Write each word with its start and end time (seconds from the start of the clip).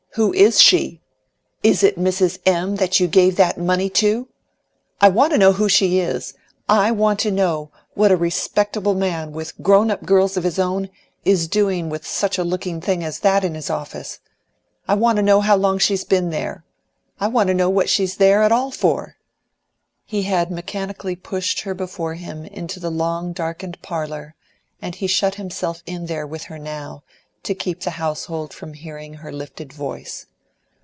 Who 0.15 0.33
is 0.33 0.59
she? 0.61 0.99
IS 1.63 1.83
IT 1.83 1.97
MRS. 1.97 2.39
M. 2.45 2.75
THAT 2.75 2.99
YOU 2.99 3.07
GAVE 3.07 3.37
THAT 3.37 3.57
MONEY 3.57 3.89
TO? 3.89 4.27
I 4.99 5.07
want 5.07 5.31
to 5.31 5.37
know 5.37 5.53
who 5.53 5.69
she 5.69 5.99
is! 6.01 6.33
I 6.67 6.91
want 6.91 7.17
to 7.21 7.31
know 7.31 7.71
what 7.93 8.11
a 8.11 8.17
respectable 8.17 8.93
man, 8.93 9.31
with 9.31 9.57
grown 9.63 9.89
up 9.89 10.05
girls 10.05 10.35
of 10.35 10.43
his 10.43 10.59
own, 10.59 10.89
is 11.23 11.47
doing 11.47 11.87
with 11.89 12.05
such 12.05 12.37
a 12.37 12.43
looking 12.43 12.81
thing 12.81 13.05
as 13.05 13.19
that 13.19 13.45
in 13.45 13.55
his 13.55 13.69
office? 13.69 14.19
I 14.85 14.95
want 14.95 15.15
to 15.15 15.21
know 15.23 15.39
how 15.39 15.55
long 15.55 15.79
she's 15.79 16.03
been 16.03 16.29
there? 16.29 16.65
I 17.21 17.27
want 17.29 17.47
to 17.47 17.53
know 17.53 17.69
what 17.69 17.89
she's 17.89 18.17
there 18.17 18.43
at 18.43 18.51
all 18.51 18.71
for?" 18.71 19.15
He 20.03 20.23
had 20.23 20.51
mechanically 20.51 21.15
pushed 21.15 21.61
her 21.61 21.73
before 21.73 22.15
him 22.15 22.43
into 22.43 22.81
the 22.81 22.91
long, 22.91 23.31
darkened 23.31 23.81
parlour, 23.81 24.35
and 24.81 24.93
he 24.95 25.07
shut 25.07 25.35
himself 25.35 25.81
in 25.85 26.07
there 26.07 26.27
with 26.27 26.43
her 26.51 26.59
now, 26.59 27.01
to 27.43 27.55
keep 27.55 27.79
the 27.79 27.89
household 27.89 28.53
from 28.53 28.73
hearing 28.75 29.15
her 29.15 29.31
lifted 29.31 29.73
voice. 29.73 30.27